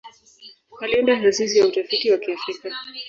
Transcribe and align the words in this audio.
Aliunda 0.81 1.19
Taasisi 1.21 1.59
ya 1.59 1.67
Utafiti 1.67 2.11
wa 2.11 2.17
Kiafrika. 2.17 2.69